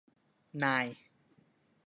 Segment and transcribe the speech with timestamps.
[0.63, 0.85] นาย